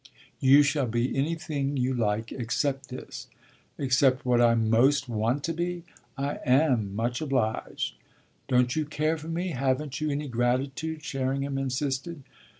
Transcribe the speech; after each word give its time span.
"You 0.39 0.63
shall 0.63 0.87
be 0.87 1.15
anything 1.15 1.77
you 1.77 1.93
like 1.93 2.31
except 2.31 2.89
this." 2.89 3.27
"Except 3.77 4.25
what 4.25 4.41
I 4.41 4.55
most 4.55 5.07
want 5.07 5.43
to 5.43 5.53
be? 5.53 5.83
I 6.17 6.39
am 6.43 6.95
much 6.95 7.21
obliged." 7.21 7.93
"Don't 8.47 8.75
you 8.75 8.85
care 8.85 9.19
for 9.19 9.27
me? 9.29 9.49
Haven't 9.49 10.01
you 10.01 10.09
any 10.09 10.27
gratitude?" 10.27 11.03
Sherringham 11.03 11.59
insisted. 11.59 12.23